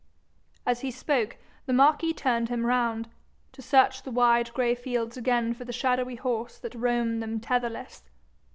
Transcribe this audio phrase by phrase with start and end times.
[0.65, 3.07] As he spoke the marquis turned him round,
[3.51, 8.09] to search the wide gray fields again for the shadowy horse that roamed them tetherless.